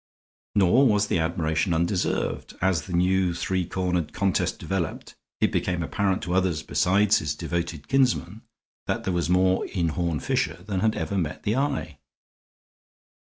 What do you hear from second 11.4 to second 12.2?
the eye.